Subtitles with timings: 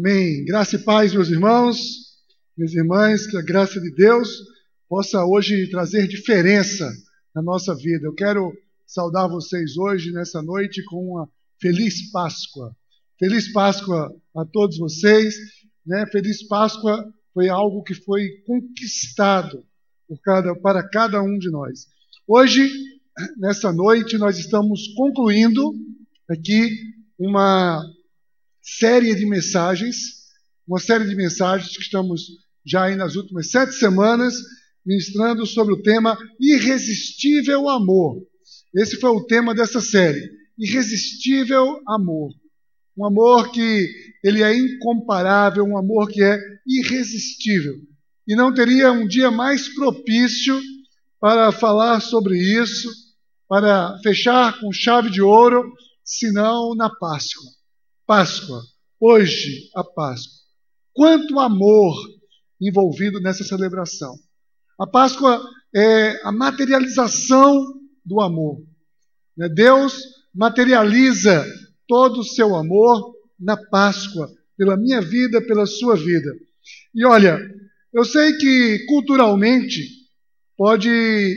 [0.00, 0.46] Amém.
[0.46, 1.78] Graça e paz, meus irmãos,
[2.56, 4.30] minhas irmãs, que a graça de Deus
[4.88, 6.90] possa hoje trazer diferença
[7.34, 8.06] na nossa vida.
[8.06, 8.50] Eu quero
[8.86, 11.28] saudar vocês hoje, nessa noite, com uma
[11.60, 12.74] feliz Páscoa.
[13.18, 15.34] Feliz Páscoa a todos vocês.
[15.86, 16.06] Né?
[16.06, 19.62] Feliz Páscoa foi algo que foi conquistado
[20.24, 21.88] cada, para cada um de nós.
[22.26, 22.72] Hoje,
[23.36, 25.74] nessa noite, nós estamos concluindo
[26.26, 26.70] aqui
[27.18, 27.84] uma
[28.62, 29.96] série de mensagens,
[30.66, 32.22] uma série de mensagens que estamos
[32.64, 34.34] já aí nas últimas sete semanas
[34.84, 38.16] ministrando sobre o tema Irresistível Amor.
[38.74, 42.32] Esse foi o tema dessa série, Irresistível Amor.
[42.96, 43.88] Um amor que
[44.22, 47.74] ele é incomparável, um amor que é irresistível.
[48.26, 50.60] E não teria um dia mais propício
[51.18, 52.88] para falar sobre isso,
[53.48, 55.72] para fechar com chave de ouro,
[56.04, 57.59] senão na Páscoa.
[58.10, 58.60] Páscoa,
[58.98, 60.40] hoje a Páscoa.
[60.92, 61.94] Quanto amor
[62.60, 64.16] envolvido nessa celebração.
[64.76, 65.40] A Páscoa
[65.72, 67.72] é a materialização
[68.04, 68.66] do amor.
[69.36, 69.48] Né?
[69.48, 70.02] Deus
[70.34, 71.46] materializa
[71.86, 76.34] todo o seu amor na Páscoa, pela minha vida, pela sua vida.
[76.92, 77.38] E olha,
[77.92, 79.86] eu sei que culturalmente
[80.56, 80.90] pode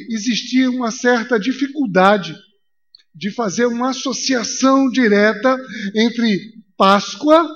[0.10, 2.36] existir uma certa dificuldade
[3.14, 5.56] de fazer uma associação direta
[5.96, 7.48] entre Páscoa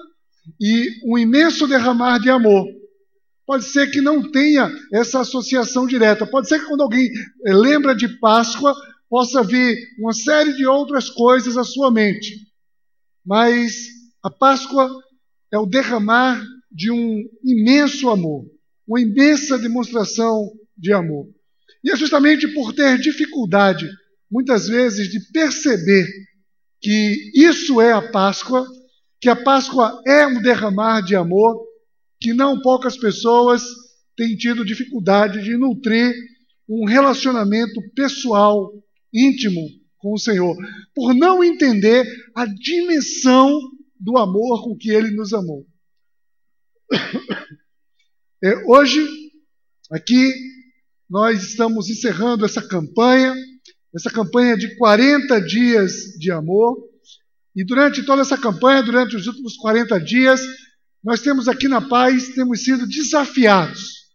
[0.60, 2.66] e um imenso derramar de amor.
[3.46, 6.26] Pode ser que não tenha essa associação direta.
[6.26, 7.10] Pode ser que quando alguém
[7.46, 8.76] eh, lembra de Páscoa,
[9.10, 12.48] possa vir uma série de outras coisas à sua mente.
[13.26, 13.88] Mas
[14.22, 14.90] a Páscoa
[15.52, 18.46] é o derramar de um imenso amor,
[18.88, 21.28] uma imensa demonstração de amor.
[21.84, 23.90] E é justamente por ter dificuldade,
[24.30, 26.06] muitas vezes, de perceber
[26.82, 28.68] que isso é a Páscoa,
[29.20, 31.66] que a Páscoa é um derramar de amor,
[32.20, 33.64] que não poucas pessoas
[34.16, 36.14] têm tido dificuldade de nutrir
[36.68, 38.74] um relacionamento pessoal,
[39.14, 39.62] íntimo
[39.98, 40.56] com o Senhor,
[40.94, 43.60] por não entender a dimensão
[44.00, 45.66] do amor com que Ele nos amou.
[48.40, 49.04] É, hoje,
[49.90, 50.32] aqui,
[51.10, 53.34] nós estamos encerrando essa campanha,
[53.96, 56.87] essa campanha de 40 dias de amor,
[57.58, 60.40] e durante toda essa campanha, durante os últimos 40 dias,
[61.04, 64.06] nós temos aqui na paz, temos sido desafiados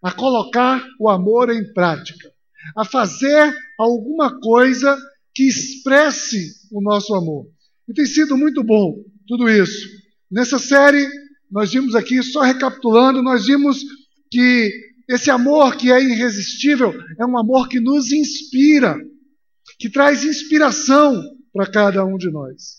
[0.00, 2.32] a colocar o amor em prática,
[2.76, 4.96] a fazer alguma coisa
[5.34, 7.48] que expresse o nosso amor.
[7.88, 8.94] E tem sido muito bom
[9.26, 9.88] tudo isso.
[10.30, 11.04] Nessa série,
[11.50, 13.82] nós vimos aqui, só recapitulando, nós vimos
[14.30, 14.72] que
[15.08, 18.96] esse amor que é irresistível é um amor que nos inspira,
[19.80, 21.20] que traz inspiração
[21.52, 22.78] para cada um de nós.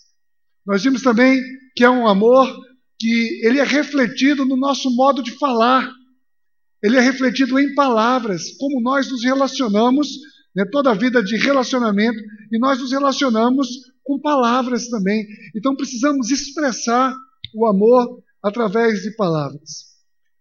[0.65, 1.41] Nós vimos também
[1.75, 2.47] que é um amor
[2.99, 5.89] que ele é refletido no nosso modo de falar.
[6.83, 10.09] Ele é refletido em palavras, como nós nos relacionamos,
[10.55, 12.19] né, toda a vida de relacionamento,
[12.51, 13.67] e nós nos relacionamos
[14.03, 15.25] com palavras também.
[15.55, 17.15] Então precisamos expressar
[17.53, 19.89] o amor através de palavras.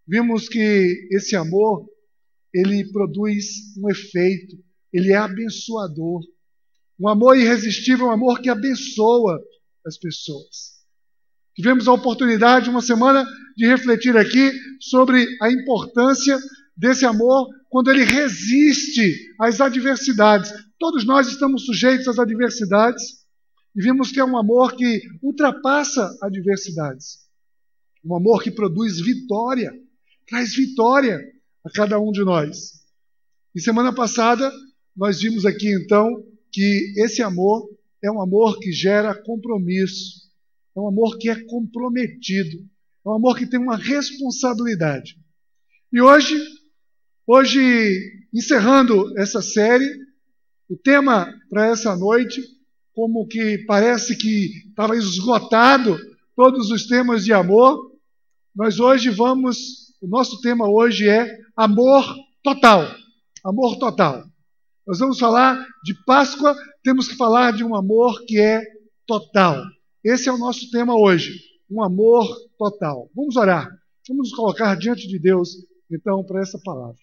[0.07, 1.87] Vimos que esse amor,
[2.53, 4.57] ele produz um efeito,
[4.93, 6.23] ele é abençoador.
[6.99, 9.41] Um amor irresistível, um amor que abençoa
[9.87, 10.79] as pessoas.
[11.55, 13.27] Tivemos a oportunidade, uma semana,
[13.57, 16.39] de refletir aqui sobre a importância
[16.77, 20.53] desse amor quando ele resiste às adversidades.
[20.79, 23.03] Todos nós estamos sujeitos às adversidades
[23.75, 27.29] e vimos que é um amor que ultrapassa adversidades.
[28.05, 29.73] Um amor que produz vitória,
[30.27, 31.21] traz vitória
[31.65, 32.85] a cada um de nós.
[33.55, 34.53] E semana passada,
[34.97, 36.09] nós vimos aqui então
[36.59, 37.71] que esse amor
[38.03, 40.29] é um amor que gera compromisso,
[40.77, 42.59] é um amor que é comprometido,
[43.07, 45.17] é um amor que tem uma responsabilidade.
[45.93, 46.37] E hoje,
[47.25, 49.89] hoje encerrando essa série,
[50.69, 52.43] o tema para essa noite,
[52.93, 55.97] como que parece que estava esgotado
[56.35, 57.93] todos os temas de amor,
[58.53, 62.05] nós hoje vamos, o nosso tema hoje é amor
[62.43, 62.93] total.
[63.45, 64.25] Amor total.
[64.89, 68.63] Nós vamos falar de Páscoa, temos que falar de um amor que é
[69.07, 69.63] total.
[70.03, 71.39] Esse é o nosso tema hoje,
[71.71, 72.27] um amor
[72.57, 73.11] total.
[73.15, 73.69] Vamos orar.
[74.09, 75.51] Vamos nos colocar diante de Deus,
[75.91, 76.97] então, para essa palavra.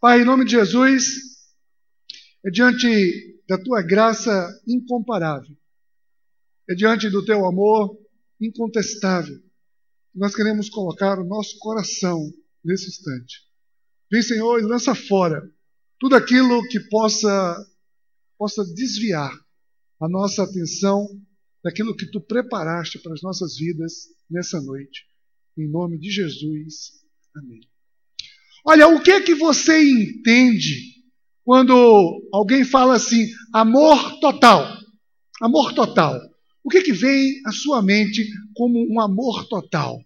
[0.00, 1.14] Pai, em nome de Jesus,
[2.44, 5.56] é diante da tua graça incomparável,
[6.68, 7.96] é diante do teu amor
[8.40, 9.38] incontestável,
[10.12, 12.18] nós queremos colocar o nosso coração
[12.64, 13.46] nesse instante.
[14.10, 15.48] Vem, Senhor, e lança fora
[16.02, 17.56] tudo aquilo que possa,
[18.36, 19.32] possa desviar
[20.00, 21.06] a nossa atenção
[21.62, 25.04] daquilo que tu preparaste para as nossas vidas nessa noite.
[25.56, 27.04] Em nome de Jesus.
[27.36, 27.60] Amém.
[28.66, 30.74] Olha, o que é que você entende
[31.44, 34.76] quando alguém fala assim, amor total?
[35.40, 36.20] Amor total.
[36.64, 40.00] O que, é que vem à sua mente como um amor total?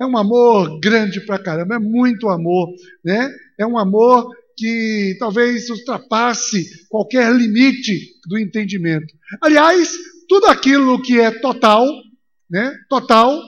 [0.00, 2.70] É um amor grande pra caramba, é muito amor,
[3.04, 3.30] né?
[3.58, 9.14] É um amor que talvez ultrapasse qualquer limite do entendimento.
[9.40, 9.96] Aliás,
[10.28, 11.86] tudo aquilo que é total,
[12.50, 12.76] né?
[12.88, 13.40] Total,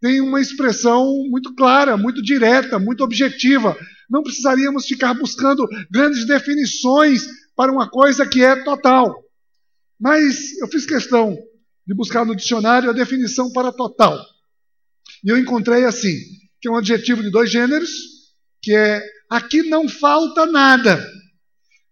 [0.00, 3.76] tem uma expressão muito clara, muito direta, muito objetiva.
[4.08, 9.14] Não precisaríamos ficar buscando grandes definições para uma coisa que é total.
[10.00, 11.36] Mas eu fiz questão
[11.86, 14.18] de buscar no dicionário a definição para total.
[15.22, 16.16] E eu encontrei assim,
[16.62, 17.90] que é um adjetivo de dois gêneros,
[18.62, 21.00] que é aqui não falta nada,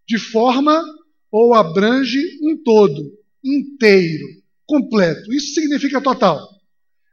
[0.06, 0.82] de forma
[1.30, 3.00] ou abrange um todo,
[3.44, 4.26] inteiro,
[4.66, 5.32] completo.
[5.32, 6.40] Isso significa total.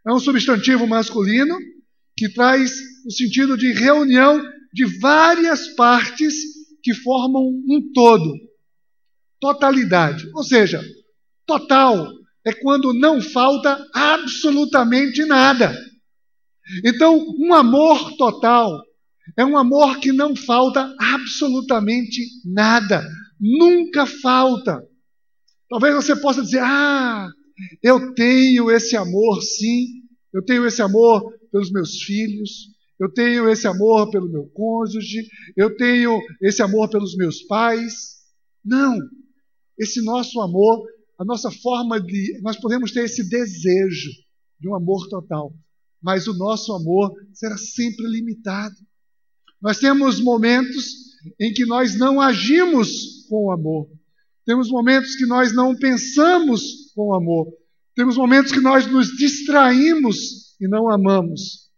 [0.08, 1.56] É um substantivo masculino
[2.18, 2.72] que traz
[3.06, 4.42] o sentido de reunião
[4.74, 6.34] de várias partes
[6.82, 8.34] que formam um todo.
[9.40, 10.30] Totalidade.
[10.34, 10.84] Ou seja,
[11.46, 12.12] total
[12.46, 15.78] é quando não falta absolutamente nada.
[16.84, 18.82] Então, um amor total
[19.38, 23.04] é um amor que não falta absolutamente nada.
[23.40, 24.84] Nunca falta.
[25.70, 27.28] Talvez você possa dizer: Ah,
[27.82, 29.88] eu tenho esse amor, sim.
[30.34, 32.76] Eu tenho esse amor pelos meus filhos.
[33.00, 35.28] Eu tenho esse amor pelo meu cônjuge.
[35.56, 38.16] Eu tenho esse amor pelos meus pais.
[38.64, 38.98] Não.
[39.78, 40.86] Esse nosso amor,
[41.18, 42.40] a nossa forma de.
[42.42, 44.12] Nós podemos ter esse desejo
[44.60, 45.54] de um amor total.
[46.02, 48.76] Mas o nosso amor será sempre limitado.
[49.62, 50.86] Nós temos momentos
[51.40, 53.90] em que nós não agimos com amor.
[54.46, 57.48] Temos momentos que nós não pensamos com amor.
[57.96, 61.70] Temos momentos que nós nos distraímos e não amamos.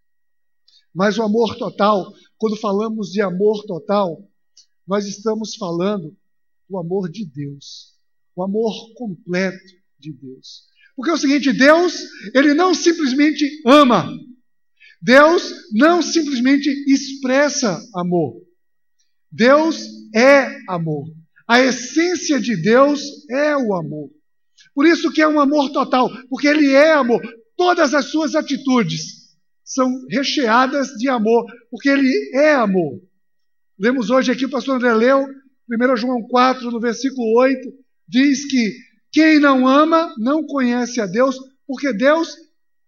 [0.94, 4.18] Mas o amor total, quando falamos de amor total,
[4.88, 6.16] nós estamos falando
[6.70, 7.94] do amor de Deus,
[8.36, 10.64] o amor completo de Deus.
[10.96, 11.94] Porque é o seguinte, Deus,
[12.34, 14.10] ele não simplesmente ama.
[15.02, 18.42] Deus não simplesmente expressa amor.
[19.32, 19.86] Deus
[20.16, 21.06] é amor.
[21.48, 24.10] A essência de Deus é o amor.
[24.74, 27.22] Por isso que é um amor total, porque ele é amor.
[27.56, 29.18] Todas as suas atitudes
[29.64, 33.02] são recheadas de amor, porque ele é amor.
[33.80, 35.26] Lemos hoje aqui, o pastor André leu,
[35.70, 37.60] 1 João 4, no versículo 8,
[38.08, 38.74] diz que
[39.12, 42.36] quem não ama não conhece a Deus, porque Deus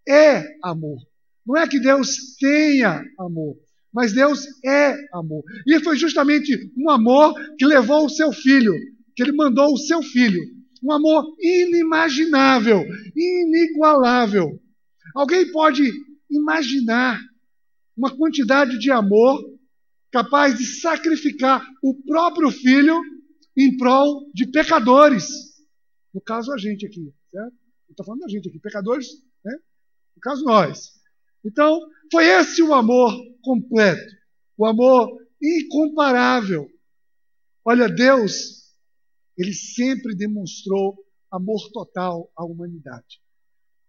[0.07, 1.08] é amor.
[1.49, 3.57] Não é que Deus tenha amor,
[3.91, 5.43] mas Deus é amor.
[5.65, 8.71] E foi justamente um amor que levou o seu filho,
[9.15, 10.39] que ele mandou o seu filho.
[10.83, 12.85] Um amor inimaginável,
[13.15, 14.61] inigualável.
[15.15, 15.91] Alguém pode
[16.29, 17.19] imaginar
[17.97, 19.43] uma quantidade de amor
[20.11, 23.01] capaz de sacrificar o próprio filho
[23.57, 25.27] em prol de pecadores.
[26.13, 27.55] No caso, a gente aqui, certo?
[27.89, 29.07] Estou falando da gente aqui, pecadores,
[29.43, 29.53] né?
[30.15, 30.98] No caso, nós.
[31.45, 31.79] Então,
[32.11, 34.13] foi esse o amor completo,
[34.57, 35.09] o amor
[35.41, 36.69] incomparável.
[37.63, 38.73] Olha, Deus,
[39.37, 40.97] ele sempre demonstrou
[41.31, 43.21] amor total à humanidade.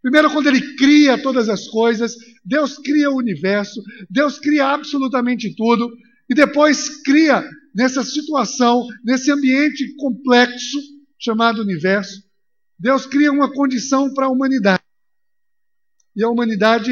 [0.02, 5.90] Primeiro, quando ele cria todas as coisas, Deus cria o universo, Deus cria absolutamente tudo,
[6.28, 10.78] e depois cria nessa situação, nesse ambiente complexo
[11.18, 12.22] chamado universo,
[12.78, 14.79] Deus cria uma condição para a humanidade.
[16.16, 16.90] E a humanidade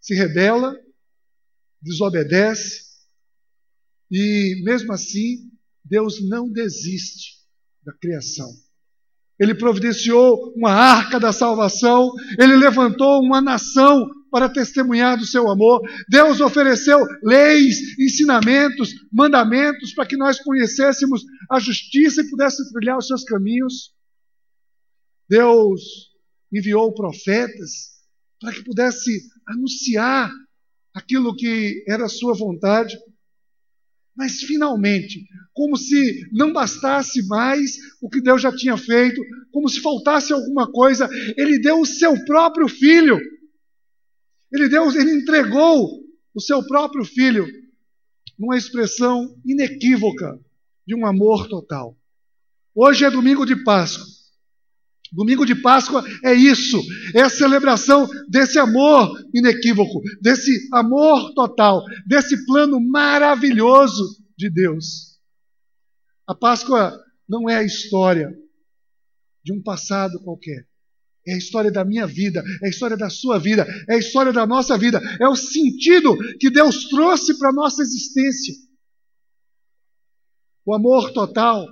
[0.00, 0.76] se rebela,
[1.82, 2.90] desobedece,
[4.10, 5.50] e mesmo assim,
[5.84, 7.38] Deus não desiste
[7.84, 8.50] da criação.
[9.38, 15.80] Ele providenciou uma arca da salvação, ele levantou uma nação para testemunhar do seu amor.
[16.08, 23.06] Deus ofereceu leis, ensinamentos, mandamentos para que nós conhecêssemos a justiça e pudéssemos trilhar os
[23.06, 23.94] seus caminhos.
[25.28, 26.09] Deus
[26.52, 28.00] enviou profetas
[28.40, 29.10] para que pudesse
[29.46, 30.30] anunciar
[30.94, 32.98] aquilo que era sua vontade.
[34.16, 39.80] Mas finalmente, como se não bastasse mais o que Deus já tinha feito, como se
[39.80, 43.18] faltasse alguma coisa, ele deu o seu próprio filho.
[44.52, 46.00] Ele deu, ele entregou
[46.34, 47.46] o seu próprio filho
[48.38, 50.40] numa expressão inequívoca
[50.86, 51.96] de um amor total.
[52.74, 54.19] Hoje é domingo de Páscoa.
[55.12, 56.80] Domingo de Páscoa é isso,
[57.14, 64.04] é a celebração desse amor inequívoco, desse amor total, desse plano maravilhoso
[64.38, 65.18] de Deus.
[66.26, 66.96] A Páscoa
[67.28, 68.32] não é a história
[69.44, 70.64] de um passado qualquer.
[71.26, 74.32] É a história da minha vida, é a história da sua vida, é a história
[74.32, 78.54] da nossa vida, é o sentido que Deus trouxe para a nossa existência.
[80.64, 81.66] O amor total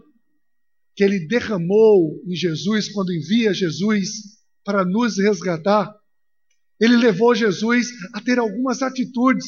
[0.99, 4.09] que Ele derramou em Jesus quando envia Jesus
[4.65, 5.95] para nos resgatar,
[6.81, 9.47] Ele levou Jesus a ter algumas atitudes,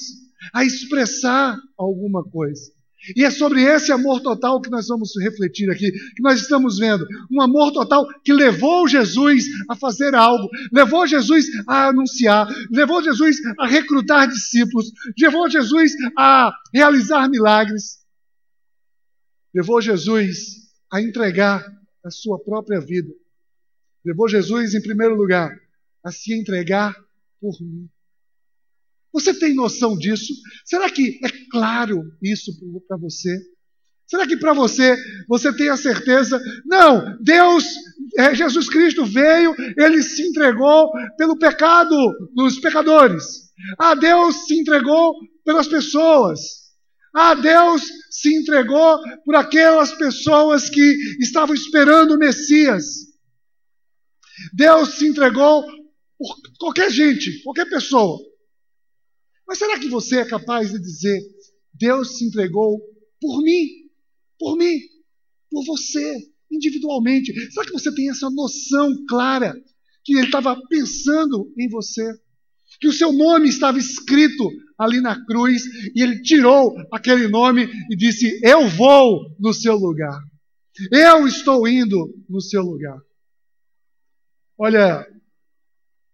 [0.55, 2.71] a expressar alguma coisa.
[3.17, 7.05] E é sobre esse amor total que nós vamos refletir aqui, que nós estamos vendo.
[7.29, 13.39] Um amor total que levou Jesus a fazer algo, levou Jesus a anunciar, levou Jesus
[13.59, 17.99] a recrutar discípulos, levou Jesus a realizar milagres,
[19.53, 20.60] levou Jesus
[20.91, 21.65] a entregar
[22.05, 23.13] a sua própria vida.
[24.05, 25.55] Levou Jesus, em primeiro lugar,
[26.03, 26.95] a se entregar
[27.41, 27.89] por mim.
[29.13, 30.33] Você tem noção disso?
[30.65, 32.53] Será que é claro isso
[32.87, 33.37] para você?
[34.07, 34.97] Será que para você,
[35.29, 36.41] você tem a certeza?
[36.65, 37.65] Não, Deus,
[38.19, 41.95] é, Jesus Cristo veio, ele se entregou pelo pecado
[42.35, 43.25] dos pecadores.
[43.79, 46.70] Ah, Deus se entregou pelas pessoas.
[47.13, 52.85] Ah, Deus se entregou por aquelas pessoas que estavam esperando o Messias.
[54.53, 55.65] Deus se entregou
[56.19, 58.19] por qualquer gente, qualquer pessoa.
[59.47, 61.21] Mas será que você é capaz de dizer:
[61.75, 62.81] Deus se entregou
[63.21, 63.67] por mim,
[64.39, 64.79] por mim,
[65.51, 67.33] por você, individualmente?
[67.51, 69.53] Será que você tem essa noção clara
[70.05, 72.09] que Ele estava pensando em você?
[72.81, 75.63] Que o seu nome estava escrito ali na cruz
[75.95, 80.19] e Ele tirou aquele nome e disse: Eu vou no seu lugar.
[80.91, 82.99] Eu estou indo no seu lugar.
[84.57, 85.07] Olha,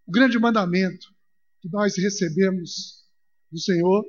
[0.07, 1.07] o grande mandamento
[1.61, 3.05] que nós recebemos
[3.51, 4.05] do Senhor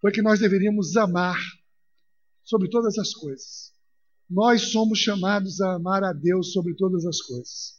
[0.00, 1.38] foi que nós deveríamos amar
[2.44, 3.72] sobre todas as coisas.
[4.28, 7.78] Nós somos chamados a amar a Deus sobre todas as coisas.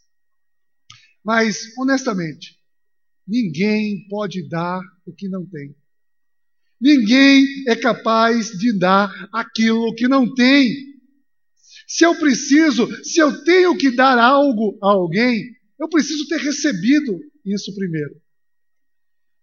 [1.24, 2.59] Mas, honestamente,
[3.30, 5.74] ninguém pode dar o que não tem.
[6.80, 10.74] Ninguém é capaz de dar aquilo que não tem.
[11.86, 15.44] Se eu preciso, se eu tenho que dar algo a alguém,
[15.78, 18.20] eu preciso ter recebido isso primeiro.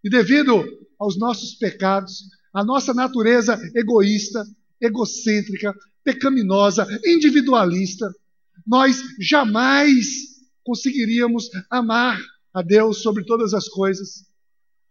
[0.04, 0.64] E devido
[1.00, 4.44] aos nossos pecados, à nossa natureza egoísta,
[4.82, 8.12] egocêntrica, pecaminosa, individualista,
[8.66, 10.08] nós jamais
[10.64, 12.20] conseguiríamos amar
[12.58, 14.26] a Deus sobre todas as coisas.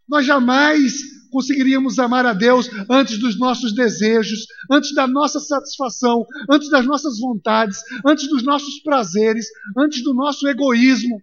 [0.08, 0.92] Nós jamais
[1.32, 7.18] conseguiríamos amar a Deus antes dos nossos desejos, antes da nossa satisfação, antes das nossas
[7.18, 11.20] vontades, antes dos nossos prazeres, antes do nosso egoísmo.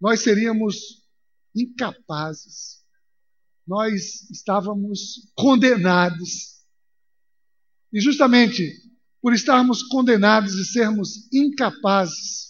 [0.00, 0.76] Nós seríamos
[1.54, 2.82] incapazes.
[3.66, 6.56] Nós estávamos condenados.
[7.92, 8.72] E justamente
[9.20, 12.45] por estarmos condenados e sermos incapazes,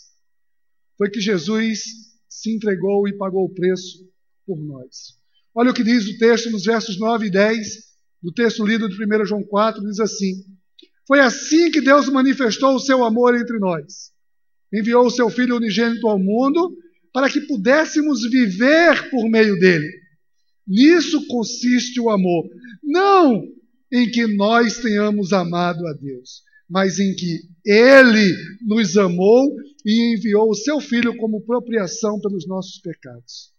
[0.96, 1.84] foi que Jesus
[2.28, 4.08] se entregou e pagou o preço
[4.46, 5.16] por nós.
[5.54, 7.66] Olha o que diz o texto nos versos 9 e 10
[8.22, 10.44] do texto lido de 1 João 4, diz assim:
[11.06, 14.12] Foi assim que Deus manifestou o seu amor entre nós.
[14.72, 16.76] Enviou o seu Filho unigênito ao mundo
[17.12, 19.90] para que pudéssemos viver por meio dele.
[20.66, 22.48] Nisso consiste o amor.
[22.82, 23.42] Não
[23.90, 29.54] em que nós tenhamos amado a Deus, mas em que ele nos amou
[29.84, 33.52] e enviou o seu Filho como propriação pelos nossos pecados.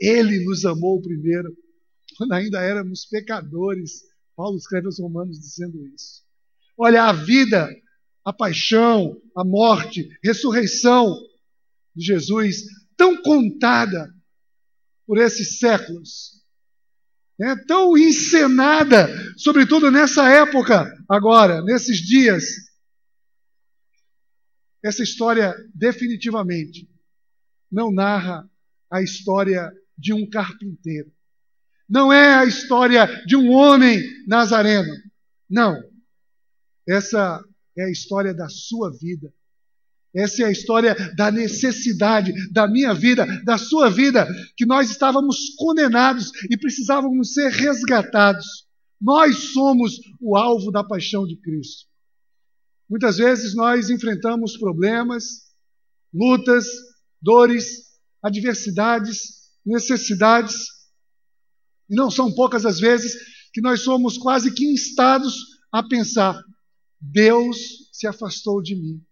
[0.00, 1.56] Ele nos amou primeiro,
[2.16, 4.02] quando ainda éramos pecadores.
[4.34, 6.22] Paulo escreve aos Romanos dizendo isso.
[6.76, 7.68] Olha, a vida,
[8.24, 11.14] a paixão, a morte, ressurreição,
[11.94, 12.64] de Jesus,
[12.96, 14.12] tão contada
[15.06, 16.41] por esses séculos,
[17.38, 22.44] né, tão encenada, sobretudo nessa época, agora, nesses dias.
[24.82, 26.88] Essa história definitivamente
[27.70, 28.48] não narra
[28.90, 31.12] a história de um carpinteiro.
[31.88, 34.92] Não é a história de um homem nazareno.
[35.48, 35.76] Não.
[36.88, 37.42] Essa
[37.76, 39.32] é a história da sua vida
[40.14, 45.54] essa é a história da necessidade da minha vida, da sua vida, que nós estávamos
[45.56, 48.66] condenados e precisávamos ser resgatados.
[49.00, 51.86] Nós somos o alvo da paixão de Cristo.
[52.88, 55.24] Muitas vezes nós enfrentamos problemas,
[56.12, 56.66] lutas,
[57.20, 57.92] dores,
[58.22, 60.66] adversidades, necessidades,
[61.88, 63.14] e não são poucas as vezes
[63.52, 65.34] que nós somos quase que instados
[65.72, 66.38] a pensar:
[67.00, 67.56] Deus
[67.92, 69.02] se afastou de mim.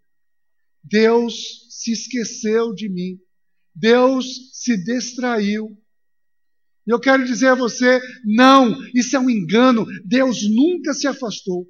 [0.82, 3.18] Deus se esqueceu de mim.
[3.74, 5.68] Deus se distraiu.
[6.86, 9.86] E eu quero dizer a você: não, isso é um engano.
[10.04, 11.66] Deus nunca se afastou.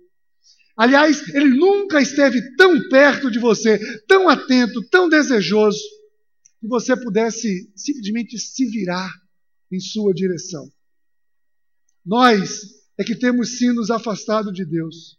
[0.76, 5.78] Aliás, ele nunca esteve tão perto de você, tão atento, tão desejoso,
[6.58, 9.12] que você pudesse simplesmente se virar
[9.70, 10.70] em sua direção.
[12.04, 12.62] Nós
[12.98, 15.18] é que temos sim nos afastado de Deus,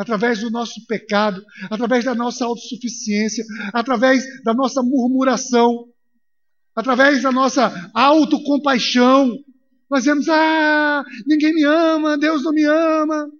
[0.00, 5.88] através do nosso pecado, através da nossa autossuficiência, através da nossa murmuração,
[6.74, 9.36] através da nossa autocompaixão.
[9.90, 13.30] Nós dizemos: ah, ninguém me ama, Deus não me ama.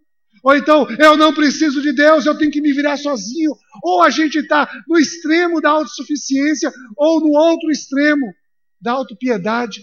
[0.42, 3.52] Ou então, eu não preciso de Deus, eu tenho que me virar sozinho.
[3.82, 8.34] Ou a gente está no extremo da autossuficiência, ou no outro extremo
[8.78, 9.82] da autopiedade.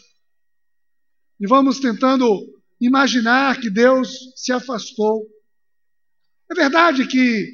[1.39, 2.39] E vamos tentando
[2.79, 5.25] imaginar que Deus se afastou.
[6.50, 7.51] É verdade que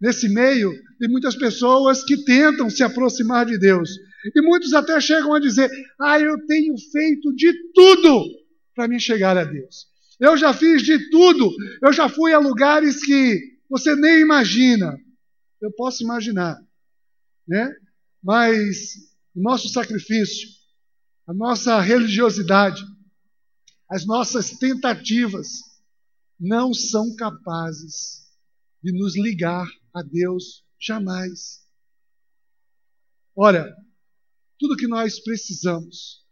[0.00, 3.90] nesse meio tem muitas pessoas que tentam se aproximar de Deus.
[4.34, 5.70] E muitos até chegam a dizer:
[6.00, 8.24] Ah, eu tenho feito de tudo
[8.74, 9.86] para me chegar a Deus.
[10.18, 11.50] Eu já fiz de tudo.
[11.82, 14.96] Eu já fui a lugares que você nem imagina.
[15.60, 16.60] Eu posso imaginar,
[17.46, 17.74] né?
[18.22, 18.94] Mas
[19.34, 20.48] o nosso sacrifício,
[21.26, 22.84] a nossa religiosidade,
[23.90, 25.48] as nossas tentativas
[26.38, 28.21] não são capazes
[28.82, 31.62] de nos ligar a Deus jamais.
[33.34, 33.74] Ora,
[34.58, 36.26] tudo que nós precisamos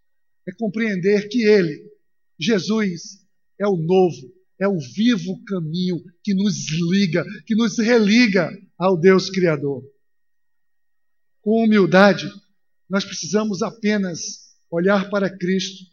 [0.47, 1.91] é compreender que Ele,
[2.39, 3.25] Jesus,
[3.59, 9.31] é o novo, é o vivo caminho que nos liga, que nos religa ao Deus
[9.31, 9.83] Criador.
[11.43, 12.29] Com humildade,
[12.89, 15.85] nós precisamos apenas olhar para Cristo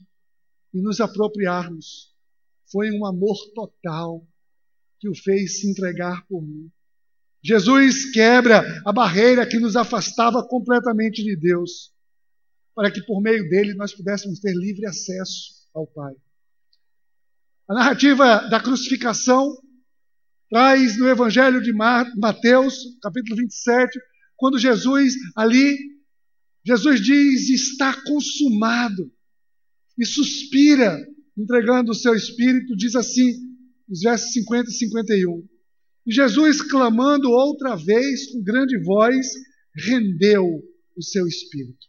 [0.73, 2.13] e nos apropriarmos.
[2.71, 4.27] Foi um amor total
[4.99, 6.69] que o fez se entregar por mim.
[7.43, 11.93] Jesus quebra a barreira que nos afastava completamente de Deus,
[12.75, 16.13] para que por meio dele nós pudéssemos ter livre acesso ao Pai.
[17.69, 19.55] A narrativa da crucificação
[20.49, 23.99] traz no Evangelho de Mateus, capítulo 27,
[24.35, 25.77] quando Jesus ali,
[26.65, 29.11] Jesus diz: está consumado,
[29.97, 30.97] e suspira,
[31.37, 33.46] entregando o seu espírito, diz assim,
[33.87, 35.47] nos versos 50 e 51.
[36.05, 39.27] E Jesus, clamando outra vez com grande voz,
[39.75, 40.63] rendeu
[40.95, 41.87] o seu espírito.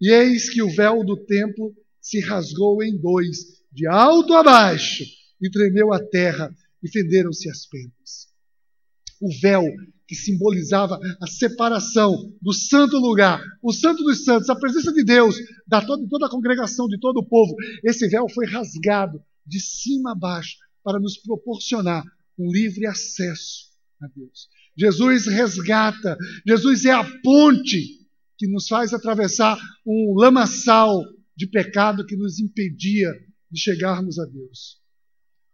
[0.00, 3.38] E eis que o véu do templo se rasgou em dois,
[3.72, 5.04] de alto a baixo,
[5.40, 8.28] e tremeu a terra, e fenderam-se as pedras.
[9.20, 9.64] O véu
[10.06, 15.36] que simbolizava a separação do santo lugar, o santo dos santos, a presença de Deus,
[15.66, 20.12] da toda, toda a congregação, de todo o povo, esse véu foi rasgado de cima
[20.12, 22.04] a baixo para nos proporcionar
[22.38, 24.48] um livre acesso a Deus.
[24.78, 28.06] Jesus resgata, Jesus é a ponte
[28.38, 31.02] que nos faz atravessar um lamaçal
[31.36, 33.12] de pecado que nos impedia
[33.50, 34.80] de chegarmos a Deus.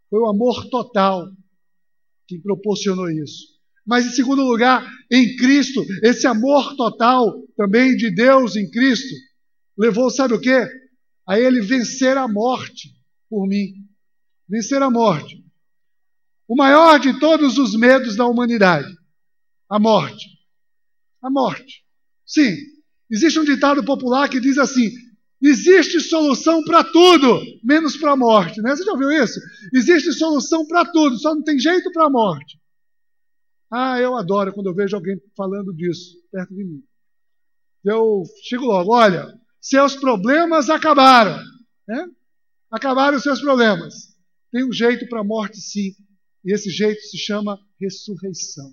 [0.07, 1.25] Foi o amor total
[2.27, 3.53] que proporcionou isso.
[3.87, 9.15] Mas, em segundo lugar, em Cristo, esse amor total também de Deus em Cristo,
[9.75, 10.67] levou, sabe o quê?
[11.27, 12.93] A ele vencer a morte
[13.27, 13.73] por mim.
[14.47, 15.43] Vencer a morte.
[16.47, 18.91] O maior de todos os medos da humanidade:
[19.69, 20.27] a morte.
[21.21, 21.83] A morte.
[22.25, 22.55] Sim,
[23.09, 24.91] existe um ditado popular que diz assim:
[25.41, 28.61] Existe solução para tudo, menos para a morte.
[28.61, 28.73] Né?
[28.73, 29.41] Você já ouviu isso?
[29.73, 32.57] Existe solução para tudo, só não tem jeito para a morte.
[33.69, 36.83] Ah, eu adoro quando eu vejo alguém falando disso perto de mim.
[37.83, 41.43] Eu chego logo, olha, seus problemas acabaram.
[41.85, 42.07] Né?
[42.71, 44.12] Acabaram os seus problemas.
[44.53, 45.95] Tem um jeito para a morte, sim.
[46.45, 48.71] E esse jeito se chama ressurreição.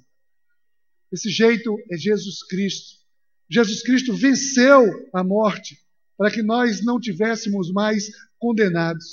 [1.11, 3.01] Esse jeito é Jesus Cristo.
[3.49, 5.79] Jesus Cristo venceu a morte
[6.19, 9.07] para que nós não tivéssemos mais condenados.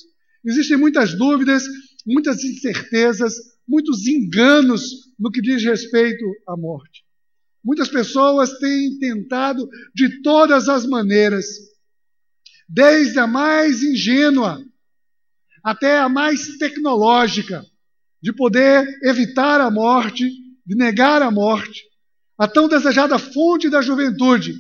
[0.44, 1.64] Existem muitas dúvidas,
[2.06, 3.34] muitas incertezas,
[3.66, 7.06] muitos enganos no que diz respeito à morte.
[7.64, 11.46] Muitas pessoas têm tentado de todas as maneiras,
[12.68, 14.62] desde a mais ingênua
[15.64, 17.66] até a mais tecnológica,
[18.22, 20.28] de poder evitar a morte,
[20.66, 21.84] de negar a morte,
[22.38, 24.54] a tão desejada fonte da juventude,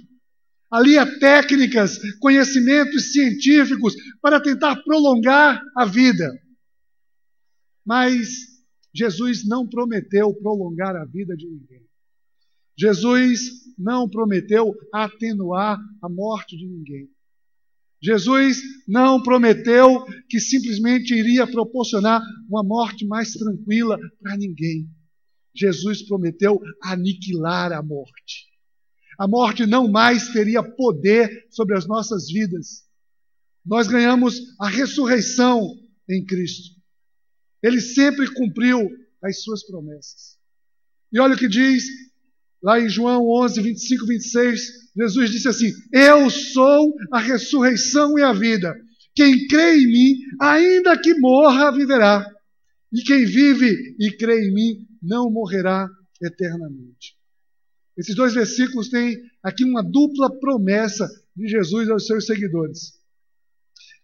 [0.71, 6.29] ali há técnicas, conhecimentos científicos para tentar prolongar a vida.
[7.86, 8.29] Mas
[8.93, 11.86] Jesus não prometeu prolongar a vida de ninguém.
[12.77, 17.10] Jesus não prometeu atenuar a morte de ninguém.
[18.01, 24.88] Jesus não prometeu que simplesmente iria proporcionar uma morte mais tranquila para ninguém.
[25.55, 28.45] Jesus prometeu aniquilar a morte.
[29.17, 32.88] A morte não mais teria poder sobre as nossas vidas.
[33.65, 35.75] Nós ganhamos a ressurreição
[36.07, 36.77] em Cristo.
[37.63, 38.89] Ele sempre cumpriu
[39.23, 40.38] as suas promessas.
[41.12, 41.83] E olha o que diz
[42.62, 44.62] lá em João 11, 25, 26.
[44.96, 48.76] Jesus disse assim: Eu sou a ressurreição e a vida.
[49.15, 52.26] Quem crê em mim, ainda que morra, viverá.
[52.91, 55.89] E quem vive e crê em mim, não morrerá
[56.22, 57.15] eternamente.
[57.98, 62.93] Esses dois versículos têm aqui uma dupla promessa de Jesus aos seus seguidores.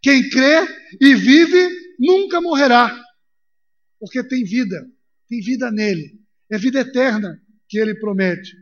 [0.02, 0.68] Quem crê
[1.00, 3.00] e vive nunca morrerá,
[4.00, 4.86] porque tem vida,
[5.30, 6.20] tem vida nele,
[6.52, 7.42] é vida eterna
[7.73, 8.55] que ele promete.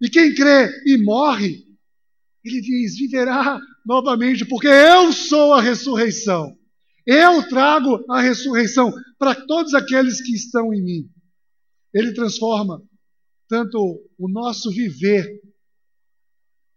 [0.00, 1.66] E quem crê e morre,
[2.44, 6.56] ele diz: viverá novamente, porque eu sou a ressurreição.
[7.04, 11.10] Eu trago a ressurreição para todos aqueles que estão em mim.
[11.92, 12.80] Ele transforma
[13.48, 15.26] tanto o nosso viver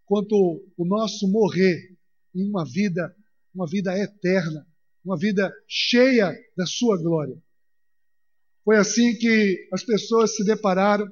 [0.04, 0.34] quanto
[0.76, 1.96] o nosso morrer
[2.34, 3.14] em uma vida,
[3.54, 4.66] uma vida eterna,
[5.04, 7.40] uma vida cheia da sua glória.
[8.64, 11.08] Foi assim que as pessoas se depararam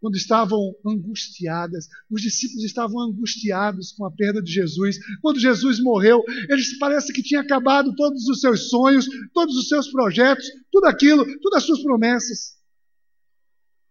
[0.00, 1.86] quando estavam angustiadas.
[2.10, 4.98] Os discípulos estavam angustiados com a perda de Jesus.
[5.20, 9.88] Quando Jesus morreu, eles parece que tinham acabado todos os seus sonhos, todos os seus
[9.90, 12.58] projetos, tudo aquilo, todas as suas promessas.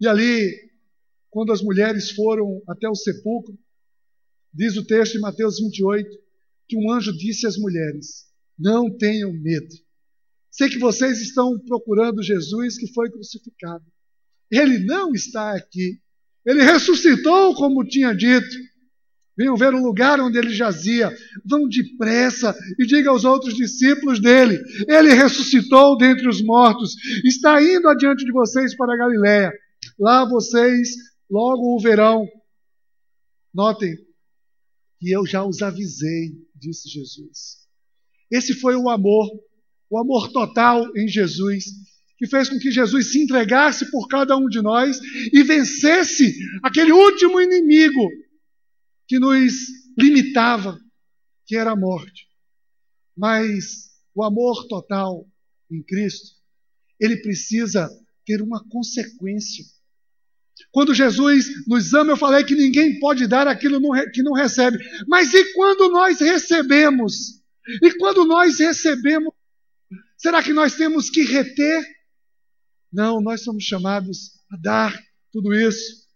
[0.02, 0.52] E ali,
[1.30, 3.58] quando as mulheres foram até o sepulcro,
[4.54, 6.10] diz o texto em Mateus 28,
[6.68, 8.26] que um anjo disse às mulheres:
[8.58, 9.76] Não tenham medo.
[10.50, 13.86] Sei que vocês estão procurando Jesus que foi crucificado.
[14.52, 16.00] Ele não está aqui.
[16.46, 18.70] Ele ressuscitou, como tinha dito.
[19.38, 21.16] Venham ver o lugar onde ele jazia.
[21.46, 26.94] Vão depressa e diga aos outros discípulos dele: Ele ressuscitou dentre os mortos.
[27.24, 29.54] Está indo adiante de vocês para a Galiléia.
[29.98, 30.90] Lá vocês
[31.30, 32.28] logo o verão.
[33.54, 33.96] Notem
[35.00, 37.60] que eu já os avisei, disse Jesus.
[38.30, 39.30] Esse foi o amor,
[39.90, 41.66] o amor total em Jesus
[42.20, 45.00] que fez com que Jesus se entregasse por cada um de nós
[45.32, 48.10] e vencesse aquele último inimigo
[49.08, 49.54] que nos
[49.98, 50.78] limitava,
[51.46, 52.28] que era a morte.
[53.16, 55.26] Mas o amor total
[55.72, 56.32] em Cristo,
[57.00, 57.90] ele precisa
[58.26, 59.64] ter uma consequência.
[60.72, 63.80] Quando Jesus nos ama, eu falei que ninguém pode dar aquilo
[64.12, 64.78] que não recebe.
[65.08, 67.42] Mas e quando nós recebemos?
[67.82, 69.34] E quando nós recebemos,
[70.18, 71.99] será que nós temos que reter?
[72.92, 75.00] Não, nós somos chamados a dar
[75.32, 76.08] tudo isso.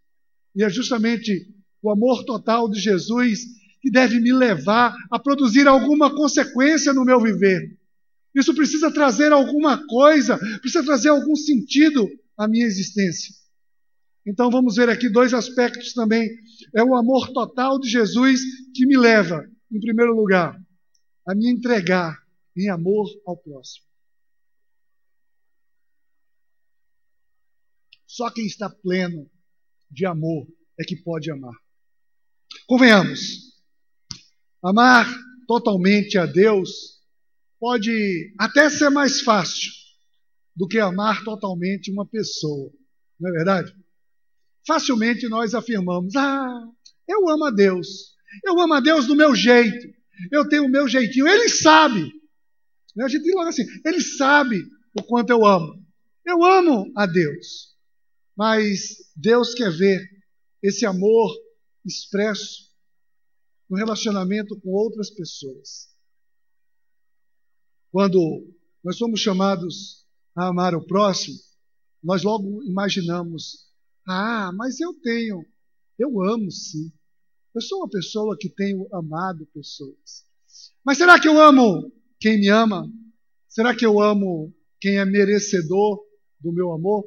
[0.55, 1.47] E é justamente
[1.81, 3.41] o amor total de Jesus
[3.81, 7.77] que deve me levar a produzir alguma consequência no meu viver.
[8.33, 13.35] Isso precisa trazer alguma coisa, precisa trazer algum sentido à minha existência.
[14.25, 16.29] Então vamos ver aqui dois aspectos também.
[16.73, 18.41] É o amor total de Jesus
[18.73, 20.57] que me leva, em primeiro lugar,
[21.27, 22.17] a me entregar
[22.55, 23.92] em amor ao próximo.
[28.13, 29.27] Só quem está pleno
[29.89, 30.45] de amor
[30.79, 31.55] é que pode amar.
[32.67, 33.19] Convenhamos,
[34.61, 35.11] amar
[35.47, 37.01] totalmente a Deus
[37.59, 39.71] pode até ser mais fácil
[40.55, 42.71] do que amar totalmente uma pessoa,
[43.19, 43.73] não é verdade?
[44.67, 46.67] Facilmente nós afirmamos: Ah,
[47.07, 48.13] eu amo a Deus,
[48.45, 49.87] eu amo a Deus do meu jeito,
[50.31, 52.11] eu tenho o meu jeitinho, Ele sabe.
[53.01, 54.63] A gente diz logo assim: Ele sabe
[54.95, 55.83] o quanto eu amo.
[56.23, 57.72] Eu amo a Deus.
[58.35, 60.01] Mas Deus quer ver
[60.61, 61.31] esse amor
[61.85, 62.71] expresso
[63.69, 65.89] no relacionamento com outras pessoas.
[67.91, 68.19] Quando
[68.83, 71.37] nós somos chamados a amar o próximo,
[72.03, 73.67] nós logo imaginamos:
[74.07, 75.45] ah, mas eu tenho,
[75.97, 76.91] eu amo sim.
[77.53, 80.25] Eu sou uma pessoa que tenho amado pessoas.
[80.83, 82.91] Mas será que eu amo quem me ama?
[83.47, 86.03] Será que eu amo quem é merecedor
[86.39, 87.05] do meu amor?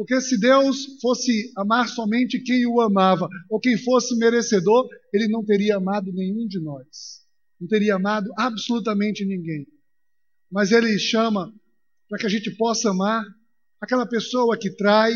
[0.00, 5.44] Porque se Deus fosse amar somente quem o amava, ou quem fosse merecedor, ele não
[5.44, 7.20] teria amado nenhum de nós.
[7.60, 9.66] Não teria amado absolutamente ninguém.
[10.50, 11.52] Mas ele chama
[12.08, 13.22] para que a gente possa amar
[13.78, 15.12] aquela pessoa que trai,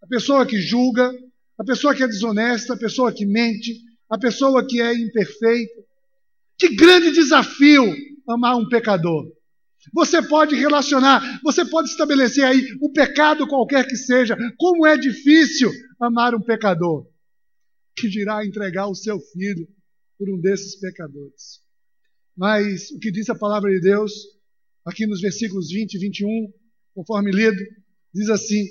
[0.00, 1.12] a pessoa que julga,
[1.58, 3.74] a pessoa que é desonesta, a pessoa que mente,
[4.08, 5.82] a pessoa que é imperfeita.
[6.56, 7.92] Que grande desafio
[8.28, 9.35] amar um pecador.
[9.92, 14.36] Você pode relacionar, você pode estabelecer aí o pecado qualquer que seja.
[14.58, 17.06] Como é difícil amar um pecador.
[17.96, 19.66] Que dirá entregar o seu filho
[20.18, 21.60] por um desses pecadores.
[22.36, 24.12] Mas o que diz a palavra de Deus,
[24.84, 26.52] aqui nos versículos 20 e 21,
[26.94, 27.62] conforme lido,
[28.12, 28.66] diz assim: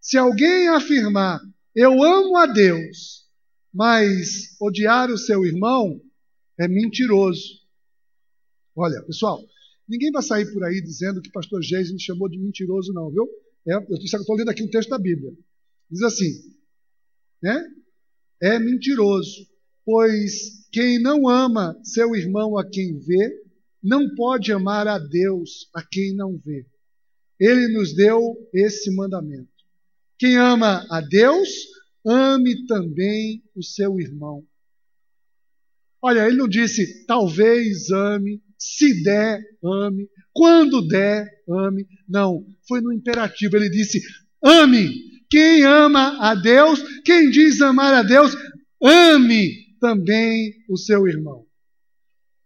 [0.00, 1.40] Se alguém afirmar,
[1.74, 3.28] eu amo a Deus,
[3.72, 6.00] mas odiar o seu irmão,
[6.58, 7.60] é mentiroso.
[8.74, 9.42] Olha, pessoal,
[9.92, 13.28] Ninguém vai sair por aí dizendo que pastor Geis me chamou de mentiroso, não, viu?
[13.68, 15.30] É, eu estou lendo aqui um texto da Bíblia.
[15.90, 16.32] Diz assim,
[17.42, 17.62] né?
[18.40, 19.46] É mentiroso,
[19.84, 23.38] pois quem não ama seu irmão a quem vê,
[23.82, 26.66] não pode amar a Deus a quem não vê.
[27.38, 29.52] Ele nos deu esse mandamento.
[30.18, 31.50] Quem ama a Deus,
[32.02, 34.42] ame também o seu irmão.
[36.00, 41.84] Olha, ele não disse talvez ame, se der, ame, quando der, ame.
[42.08, 43.56] Não, foi no imperativo.
[43.56, 44.00] Ele disse:
[44.42, 45.10] ame.
[45.28, 48.36] Quem ama a Deus, quem diz amar a Deus,
[48.82, 51.46] ame também o seu irmão.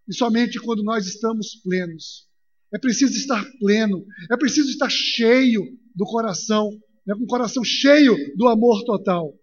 [0.08, 2.26] E somente quando nós estamos plenos.
[2.72, 5.62] É preciso estar pleno, é preciso estar cheio
[5.94, 6.70] do coração,
[7.06, 9.34] né, com o coração cheio do amor total.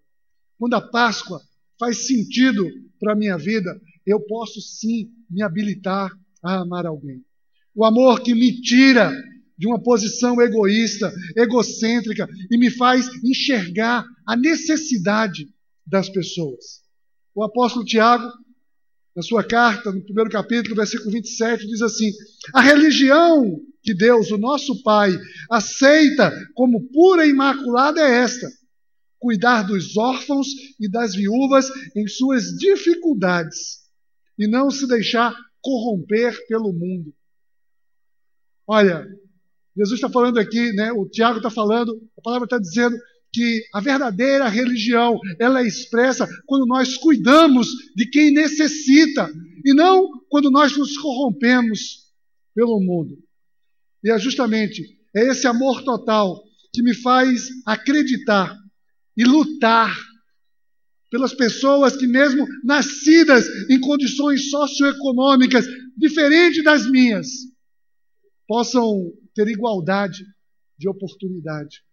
[0.58, 1.40] Quando a Páscoa
[1.78, 2.66] faz sentido
[2.98, 6.10] para a minha vida, eu posso sim me habilitar
[6.44, 7.24] a amar alguém.
[7.74, 9.12] O amor que me tira
[9.56, 15.48] de uma posição egoísta, egocêntrica e me faz enxergar a necessidade
[15.86, 16.82] das pessoas.
[17.34, 18.30] O apóstolo Tiago,
[19.14, 22.10] na sua carta, no primeiro capítulo, versículo 27, diz assim:
[22.52, 25.16] A religião que Deus, o nosso Pai,
[25.50, 28.48] aceita como pura e imaculada é esta:
[29.18, 30.48] cuidar dos órfãos
[30.80, 33.84] e das viúvas em suas dificuldades
[34.38, 37.12] e não se deixar corromper pelo mundo.
[38.68, 39.04] Olha,
[39.76, 40.92] Jesus está falando aqui, né?
[40.92, 42.96] O Tiago está falando, a palavra está dizendo
[43.32, 49.28] que a verdadeira religião ela é expressa quando nós cuidamos de quem necessita
[49.64, 52.12] e não quando nós nos corrompemos
[52.54, 53.18] pelo mundo.
[54.04, 54.82] E é justamente
[55.16, 58.54] é esse amor total que me faz acreditar
[59.16, 59.96] e lutar
[61.14, 65.64] pelas pessoas que, mesmo nascidas em condições socioeconômicas
[65.96, 67.28] diferentes das minhas,
[68.48, 70.24] possam ter igualdade
[70.76, 71.84] de oportunidade.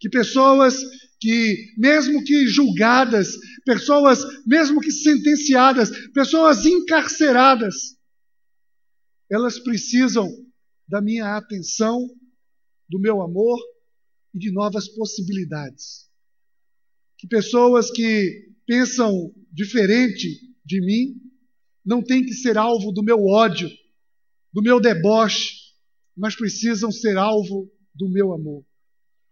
[0.00, 0.82] Que pessoas
[1.20, 3.28] que, mesmo que julgadas,
[3.66, 7.94] pessoas, mesmo que sentenciadas, pessoas encarceradas,
[9.30, 10.30] elas precisam
[10.88, 12.08] da minha atenção,
[12.88, 13.60] do meu amor
[14.32, 16.07] e de novas possibilidades
[17.18, 20.28] que pessoas que pensam diferente
[20.64, 21.16] de mim
[21.84, 23.68] não têm que ser alvo do meu ódio,
[24.52, 25.54] do meu deboche,
[26.16, 28.64] mas precisam ser alvo do meu amor.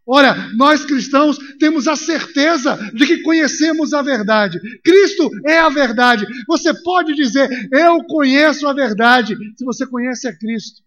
[0.08, 4.60] Ora, nós cristãos temos a certeza de que conhecemos a verdade.
[4.82, 6.24] Cristo é a verdade.
[6.46, 10.80] Você pode dizer, eu conheço a verdade, se você conhece a Cristo.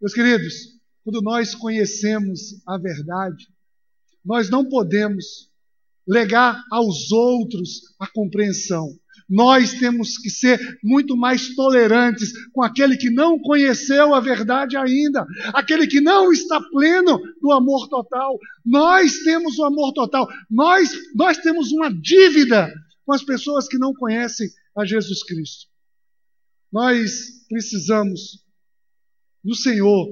[0.00, 3.46] Meus queridos, quando nós conhecemos a verdade,
[4.24, 5.51] nós não podemos
[6.06, 8.88] legar aos outros a compreensão.
[9.28, 15.24] Nós temos que ser muito mais tolerantes com aquele que não conheceu a verdade ainda,
[15.54, 18.38] aquele que não está pleno do amor total.
[18.64, 20.28] Nós temos o amor total.
[20.50, 22.70] Nós, nós temos uma dívida
[23.06, 25.66] com as pessoas que não conhecem a Jesus Cristo.
[26.70, 28.42] Nós precisamos
[29.44, 30.08] no Senhor,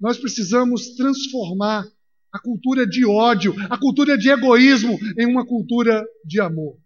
[0.00, 1.86] nós precisamos transformar
[2.32, 6.78] a cultura de ódio, a cultura de egoísmo em uma cultura de amor.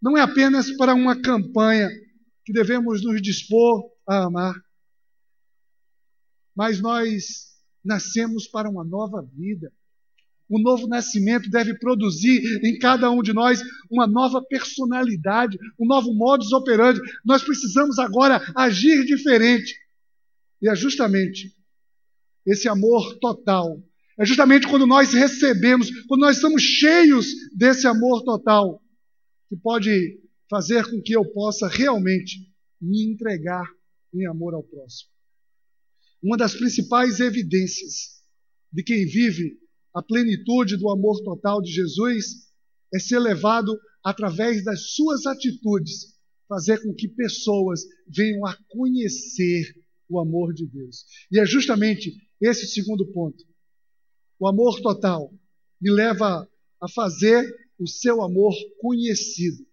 [0.00, 1.88] Não é apenas para uma campanha
[2.44, 4.54] que devemos nos dispor a amar,
[6.54, 7.50] mas nós
[7.84, 9.72] nascemos para uma nova vida.
[10.48, 16.12] O novo nascimento deve produzir em cada um de nós uma nova personalidade, um novo
[16.12, 17.00] modus operandi.
[17.24, 19.78] Nós precisamos agora agir diferente.
[20.60, 21.54] E é justamente
[22.44, 23.80] esse amor total
[24.20, 28.82] é justamente quando nós recebemos, quando nós estamos cheios desse amor total,
[29.48, 33.64] que pode fazer com que eu possa realmente me entregar
[34.12, 35.10] em amor ao próximo.
[36.22, 38.20] Uma das principais evidências
[38.70, 39.58] de quem vive
[39.94, 42.50] a plenitude do amor total de Jesus
[42.94, 46.14] é ser levado através das suas atitudes,
[46.46, 49.74] fazer com que pessoas venham a conhecer
[50.10, 51.06] o amor de Deus.
[51.32, 53.49] E é justamente esse segundo ponto.
[54.40, 55.30] O amor total
[55.78, 56.48] me leva
[56.80, 57.46] a fazer
[57.78, 59.66] o seu amor conhecido.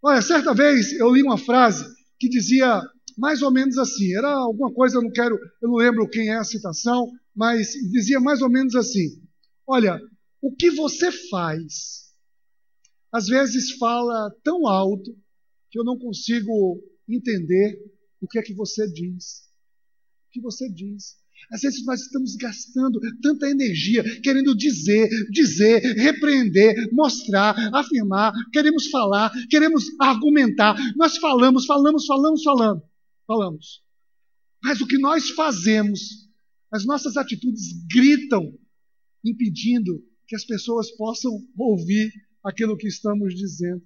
[0.00, 1.84] Olha, certa vez eu li uma frase
[2.18, 2.80] que dizia
[3.18, 6.36] mais ou menos assim, era alguma coisa, eu não quero, eu não lembro quem é
[6.36, 9.20] a citação, mas dizia mais ou menos assim:
[9.66, 10.00] Olha,
[10.40, 12.04] o que você faz
[13.10, 15.16] às vezes fala tão alto
[15.70, 17.78] que eu não consigo entender
[18.20, 19.48] o que é que você diz.
[20.28, 21.16] O que você diz.
[21.52, 29.32] Às vezes nós estamos gastando tanta energia querendo dizer, dizer, repreender, mostrar, afirmar, queremos falar,
[29.48, 30.76] queremos argumentar.
[30.96, 32.82] Nós falamos, falamos, falamos, falamos,
[33.26, 33.82] falamos.
[34.62, 36.28] Mas o que nós fazemos,
[36.72, 38.52] as nossas atitudes gritam,
[39.24, 43.82] impedindo que as pessoas possam ouvir aquilo que estamos dizendo.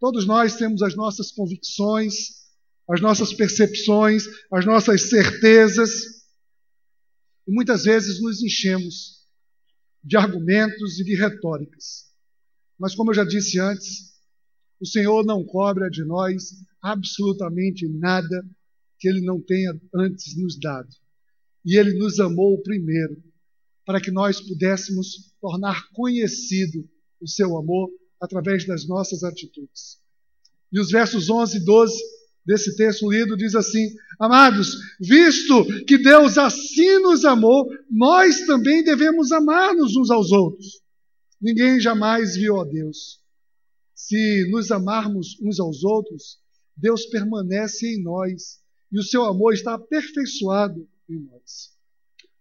[0.00, 2.44] Todos nós temos as nossas convicções,
[2.90, 6.13] as nossas percepções, as nossas certezas,
[7.46, 9.24] e muitas vezes nos enchemos
[10.02, 12.12] de argumentos e de retóricas.
[12.78, 14.14] Mas, como eu já disse antes,
[14.80, 18.44] o Senhor não cobra de nós absolutamente nada
[18.98, 20.88] que Ele não tenha antes nos dado.
[21.64, 23.22] E Ele nos amou primeiro,
[23.86, 26.88] para que nós pudéssemos tornar conhecido
[27.20, 29.98] o seu amor através das nossas atitudes.
[30.72, 31.94] E os versos 11 e 12
[32.44, 39.32] desse texto lido diz assim: Amados, visto que Deus assim nos amou, nós também devemos
[39.32, 40.82] amar-nos uns aos outros.
[41.40, 43.20] Ninguém jamais viu a Deus.
[43.94, 46.38] Se nos amarmos uns aos outros,
[46.76, 51.72] Deus permanece em nós e o seu amor está aperfeiçoado em nós.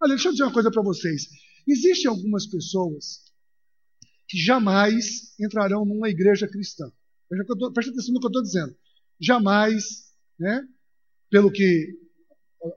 [0.01, 1.27] Olha, deixa eu dizer uma coisa para vocês.
[1.67, 3.23] Existem algumas pessoas
[4.27, 6.91] que jamais entrarão numa igreja cristã.
[7.73, 8.75] Presta atenção no que eu estou dizendo.
[9.19, 9.83] Jamais,
[10.39, 10.63] né?
[11.29, 11.87] Pelo que,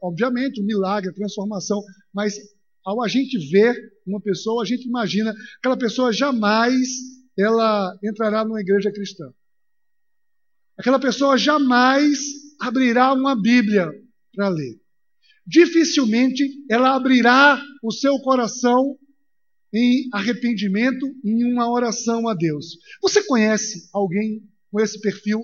[0.03, 2.35] obviamente, o milagre, a transformação, mas
[2.85, 3.75] ao a gente ver
[4.07, 6.87] uma pessoa, a gente imagina que aquela pessoa jamais
[7.39, 9.33] ela entrará numa igreja cristã.
[10.79, 12.19] Aquela pessoa jamais
[12.61, 13.91] abrirá uma Bíblia
[14.35, 14.81] para ler.
[15.47, 18.97] Dificilmente ela abrirá o seu coração
[19.73, 22.79] em arrependimento, em uma oração a Deus.
[23.03, 25.43] Você conhece alguém com esse perfil?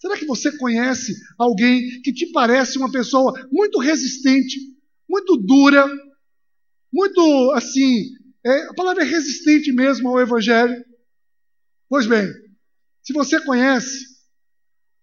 [0.00, 4.58] Será que você conhece alguém que te parece uma pessoa muito resistente,
[5.06, 5.86] muito dura,
[6.90, 8.06] muito assim,
[8.44, 10.82] é, a palavra é resistente mesmo ao Evangelho?
[11.86, 12.26] Pois bem,
[13.02, 14.06] se você conhece,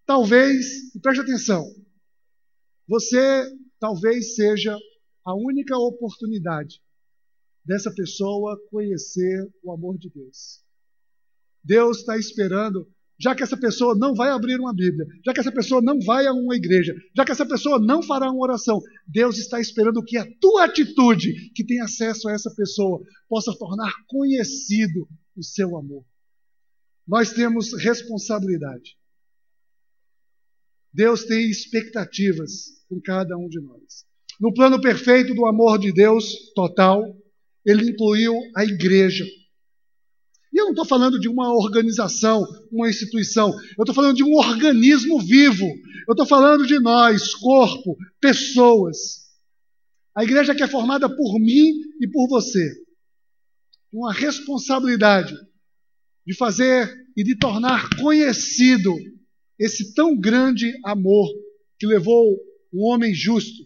[0.03, 0.65] talvez,
[0.99, 1.63] preste atenção,
[2.87, 3.45] você
[3.79, 4.75] talvez seja
[5.23, 6.81] a única oportunidade
[7.63, 10.63] dessa pessoa conhecer o amor de Deus.
[11.63, 15.51] Deus está esperando, já que essa pessoa não vai abrir uma Bíblia, já que essa
[15.51, 19.37] pessoa não vai a uma igreja, já que essa pessoa não fará uma oração, Deus
[19.37, 25.07] está esperando que a tua atitude, que tem acesso a essa pessoa, possa tornar conhecido
[25.35, 26.05] o seu amor.
[27.07, 28.97] Nós temos responsabilidade.
[30.93, 34.05] Deus tem expectativas com cada um de nós.
[34.39, 37.03] No plano perfeito do amor de Deus total,
[37.65, 39.25] ele incluiu a igreja.
[40.57, 44.33] E eu não estou falando de uma organização, uma instituição, eu estou falando de um
[44.33, 45.67] organismo vivo.
[46.07, 49.27] Eu estou falando de nós, corpo, pessoas.
[50.15, 52.73] A igreja que é formada por mim e por você.
[53.93, 55.35] Uma responsabilidade
[56.25, 58.95] de fazer e de tornar conhecido
[59.59, 61.29] esse tão grande amor
[61.77, 62.35] que levou
[62.73, 63.63] um homem justo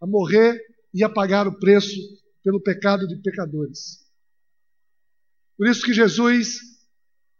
[0.00, 0.60] a morrer
[0.94, 1.98] e a pagar o preço
[2.44, 4.03] pelo pecado de pecadores.
[5.56, 6.58] Por isso que Jesus,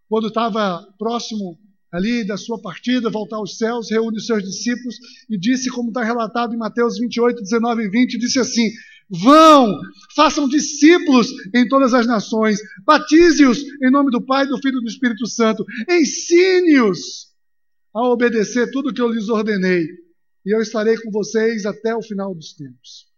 [0.08, 1.58] quando estava próximo
[1.92, 4.96] ali da sua partida, voltar aos céus, reúne os seus discípulos
[5.30, 8.68] e disse, como está relatado em Mateus 28, 19 e 20, disse assim:
[9.08, 9.80] Vão,
[10.16, 14.88] façam discípulos em todas as nações, batize-os em nome do Pai, do Filho e do
[14.88, 17.28] Espírito Santo, ensine-os
[17.94, 19.86] a obedecer tudo o que eu lhes ordenei,
[20.44, 23.13] e eu estarei com vocês até o final dos tempos.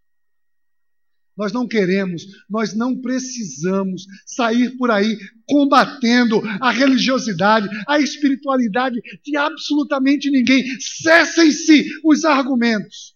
[1.37, 9.37] Nós não queremos, nós não precisamos sair por aí combatendo a religiosidade, a espiritualidade de
[9.37, 10.65] absolutamente ninguém.
[10.81, 13.15] Cessem-se os argumentos.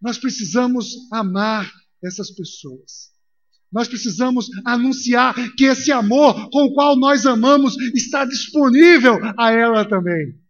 [0.00, 1.70] Nós precisamos amar
[2.04, 3.10] essas pessoas.
[3.72, 9.84] Nós precisamos anunciar que esse amor com o qual nós amamos está disponível a ela
[9.84, 10.45] também.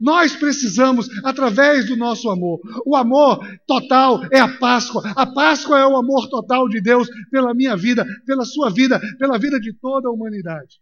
[0.00, 2.58] Nós precisamos, através do nosso amor.
[2.86, 5.02] O amor total é a Páscoa.
[5.14, 9.38] A Páscoa é o amor total de Deus pela minha vida, pela sua vida, pela
[9.38, 10.80] vida de toda a humanidade.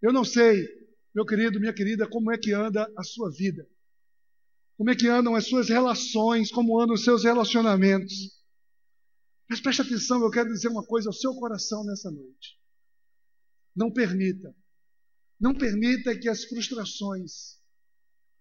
[0.00, 0.64] Eu não sei,
[1.12, 3.66] meu querido, minha querida, como é que anda a sua vida.
[4.76, 8.14] Como é que andam as suas relações, como andam os seus relacionamentos.
[9.48, 12.56] Mas preste atenção, eu quero dizer uma coisa ao seu coração nessa noite.
[13.74, 14.54] Não permita
[15.40, 17.58] não permita que as frustrações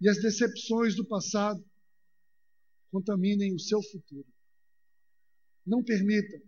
[0.02, 1.64] e as decepções do passado
[2.91, 4.28] contaminem o seu futuro.
[5.66, 6.41] Não permita.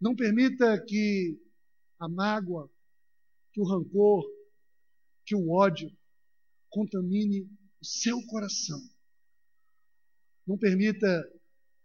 [0.00, 1.40] Não permita que
[1.98, 2.70] a mágoa,
[3.52, 4.24] que o rancor,
[5.26, 5.90] que o ódio
[6.68, 7.42] contamine
[7.80, 8.80] o seu coração.
[10.46, 11.06] Não permita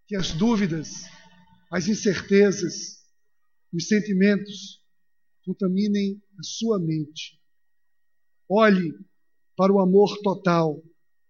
[0.07, 0.89] que as dúvidas,
[1.71, 3.03] as incertezas,
[3.71, 4.83] os sentimentos
[5.43, 7.42] contaminem a sua mente.
[8.55, 8.93] Olhe
[9.57, 10.79] para o amor total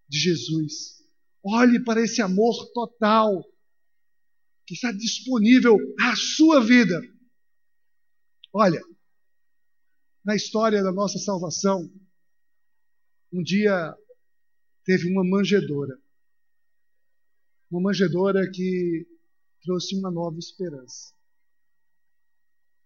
[0.09, 1.01] de Jesus.
[1.41, 3.41] Olhe para esse amor total.
[4.65, 7.01] que está disponível à sua vida.
[8.53, 8.81] Olha,
[10.23, 11.89] na história da nossa salvação,
[13.31, 13.93] um dia
[14.85, 15.97] teve uma manjedora.
[17.69, 19.05] Uma manjedora que
[19.61, 21.13] trouxe uma nova esperança.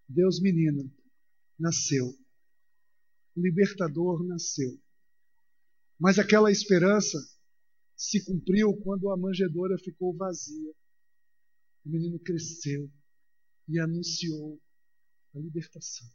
[0.08, 0.92] Deus menino
[1.58, 2.12] nasceu.
[3.40, 4.80] Libertador nasceu.
[5.98, 7.18] Mas aquela esperança
[7.96, 10.72] se cumpriu quando a manjedora ficou vazia.
[11.84, 12.90] O menino cresceu
[13.68, 14.60] e anunciou
[15.34, 16.08] a libertação.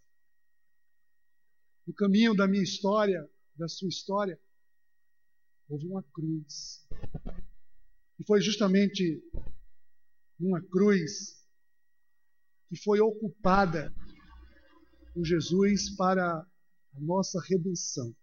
[1.85, 4.39] No caminho da minha história, da sua história,
[5.67, 6.87] houve uma cruz.
[8.17, 9.21] E foi justamente
[10.39, 11.45] uma cruz
[12.69, 13.93] que foi ocupada
[15.13, 16.45] por Jesus para
[16.93, 18.15] a nossa redenção.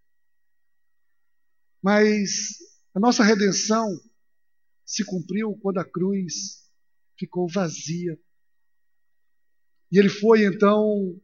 [1.83, 2.59] Mas
[2.95, 3.89] a nossa redenção
[4.85, 6.69] se cumpriu quando a cruz
[7.19, 8.19] ficou vazia.
[9.91, 11.21] E ele foi então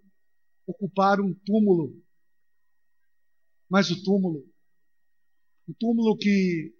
[0.66, 2.02] ocupar um túmulo.
[3.68, 4.48] Mas o túmulo,
[5.66, 6.74] o túmulo que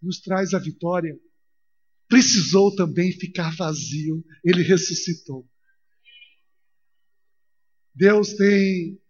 [0.00, 1.18] nos traz a vitória,
[2.08, 4.24] precisou também ficar vazio.
[4.44, 5.48] Ele ressuscitou.
[7.94, 9.01] Deus tem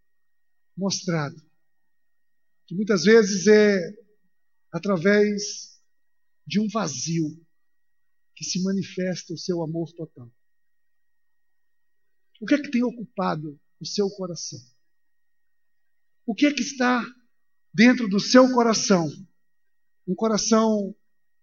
[0.77, 1.41] mostrado
[2.67, 3.79] que muitas vezes é
[4.73, 5.81] através
[6.47, 7.29] de um vazio
[8.35, 10.31] que se manifesta o seu amor total.
[12.41, 14.59] O que é que tem ocupado o seu coração?
[16.27, 17.05] O que é que está
[17.73, 19.09] dentro do seu coração?
[20.07, 20.95] Um coração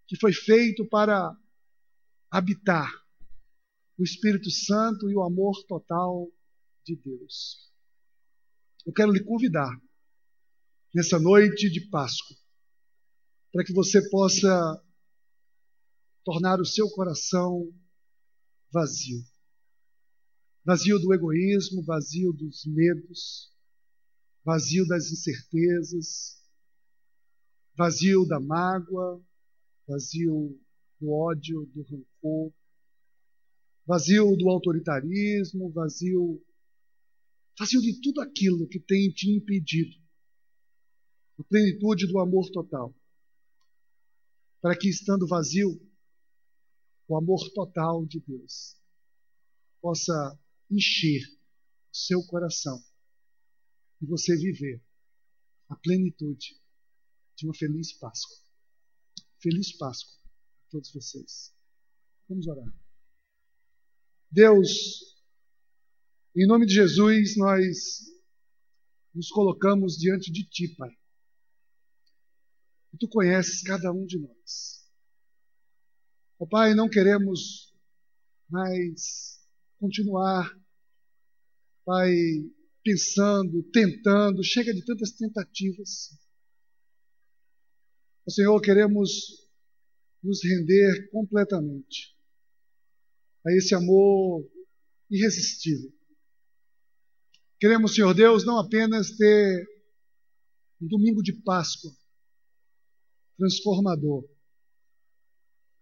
[0.06, 1.34] que foi feito para
[2.30, 2.92] habitar
[3.96, 6.30] o Espírito Santo e o amor total
[6.84, 7.69] de Deus.
[8.86, 9.70] Eu quero lhe convidar
[10.94, 12.36] nessa noite de Páscoa
[13.52, 14.84] para que você possa
[16.24, 17.72] tornar o seu coração
[18.72, 19.22] vazio.
[20.64, 23.52] Vazio do egoísmo, vazio dos medos,
[24.44, 26.40] vazio das incertezas,
[27.74, 29.22] vazio da mágoa,
[29.86, 30.60] vazio
[31.00, 32.52] do ódio, do rancor,
[33.86, 36.44] vazio do autoritarismo, vazio,
[37.60, 39.94] vazio de tudo aquilo que tem te impedido
[41.38, 42.94] a plenitude do amor total
[44.62, 45.78] para que, estando vazio,
[47.06, 48.76] o amor total de Deus
[49.78, 50.38] possa
[50.70, 51.22] encher
[51.92, 52.82] o seu coração
[54.00, 54.82] e você viver
[55.68, 56.58] a plenitude
[57.36, 58.38] de uma feliz Páscoa.
[59.38, 60.18] Feliz Páscoa
[60.66, 61.54] a todos vocês.
[62.26, 62.72] Vamos orar.
[64.30, 65.19] Deus,
[66.36, 68.00] em nome de Jesus, nós
[69.14, 70.90] nos colocamos diante de Ti, Pai.
[72.98, 74.86] Tu conheces cada um de nós.
[76.38, 77.74] Oh, Pai, não queremos
[78.48, 79.40] mais
[79.78, 80.54] continuar,
[81.84, 82.14] Pai,
[82.84, 86.12] pensando, tentando, chega de tantas tentativas.
[88.20, 89.48] Ó oh, Senhor, queremos
[90.22, 92.16] nos render completamente
[93.46, 94.48] a esse amor
[95.10, 95.99] irresistível.
[97.60, 99.68] Queremos, Senhor Deus, não apenas ter
[100.80, 101.94] um domingo de Páscoa,
[103.36, 104.26] transformador.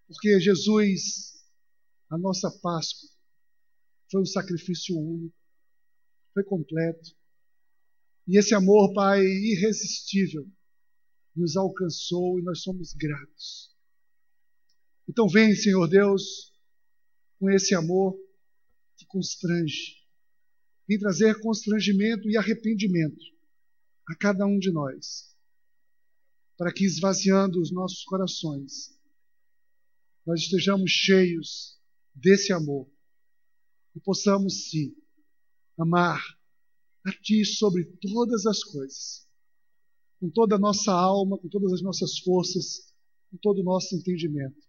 [0.08, 1.40] Porque Jesus,
[2.10, 3.08] a nossa Páscoa,
[4.10, 5.36] foi um sacrifício único,
[6.34, 7.14] foi completo.
[8.26, 10.50] E esse amor, Pai, irresistível,
[11.36, 13.72] nos alcançou e nós somos gratos.
[15.08, 16.52] Então, vem, Senhor Deus,
[17.38, 18.18] com esse amor
[18.96, 19.97] que constrange.
[20.88, 23.22] Vem trazer constrangimento e arrependimento
[24.08, 25.36] a cada um de nós
[26.58, 28.98] para que esvaziando os nossos corações,
[30.26, 31.78] nós estejamos cheios
[32.12, 32.90] desse amor
[33.94, 34.92] e possamos sim
[35.78, 36.20] amar
[37.06, 39.26] a Ti sobre todas as coisas,
[40.18, 42.92] com toda a nossa alma, com todas as nossas forças,
[43.30, 44.66] com todo o nosso entendimento.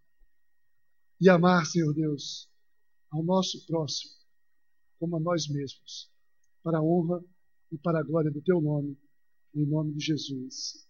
[1.19, 2.47] E amar, Senhor Deus,
[3.09, 4.18] ao nosso próximo
[4.99, 6.11] como a nós mesmos,
[6.61, 7.23] para a honra
[7.71, 8.97] e para a glória do Teu nome,
[9.55, 10.88] em nome de Jesus.